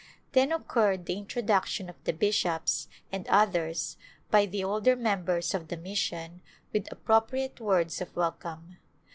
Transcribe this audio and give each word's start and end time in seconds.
Then 0.31 0.51
occurred 0.51 1.05
the 1.05 1.15
introduction 1.15 1.87
of 1.87 1.95
the 2.05 2.11
bishops 2.11 2.87
and 3.11 3.27
others 3.27 3.97
by 4.31 4.47
the 4.47 4.63
older 4.63 4.95
members 4.95 5.53
of 5.53 5.67
the 5.67 5.77
mission 5.77 6.41
with 6.73 6.91
appropriate 6.91 7.59
words 7.59 8.01
of 8.01 8.15
welcome. 8.15 8.77